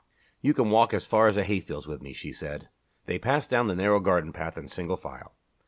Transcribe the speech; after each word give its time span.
"You 0.41 0.55
can 0.55 0.71
walk 0.71 0.95
as 0.95 1.05
far 1.05 1.27
as 1.27 1.35
the 1.35 1.43
hayfield 1.43 1.85
with 1.85 2.01
me," 2.01 2.11
she 2.11 2.31
said. 2.31 2.69
They 3.05 3.19
passed 3.19 3.51
down 3.51 3.67
the 3.67 3.75
narrow 3.75 3.99
garden 3.99 4.33
path 4.33 4.57
in 4.57 4.67
single 4.67 4.97
file. 4.97 5.35